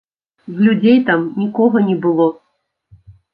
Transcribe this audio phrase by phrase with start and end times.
[0.53, 2.27] З людзей там нікога не было.